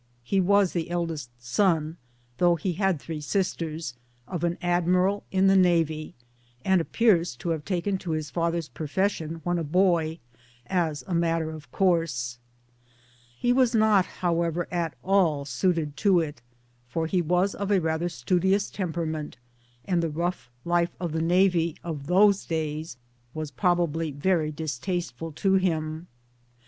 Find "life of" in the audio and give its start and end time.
20.65-21.11